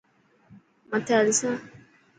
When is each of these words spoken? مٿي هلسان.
مٿي 0.89 1.13
هلسان. 1.19 1.55